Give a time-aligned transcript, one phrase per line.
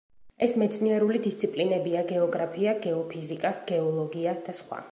[0.45, 4.81] ეს მეცნიერული დისციპლინებია: გეოგრაფია, გეოფიზიკა, გეოლოგია და სხვა.